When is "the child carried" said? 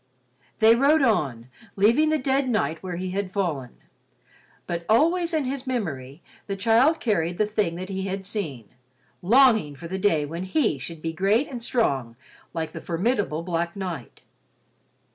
6.47-7.37